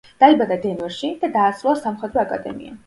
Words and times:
დაიბადა 0.21 0.57
დენვერში 0.63 1.11
და 1.21 1.31
დაასრულა 1.37 1.79
სამხედრო 1.87 2.25
აკადემია. 2.29 2.77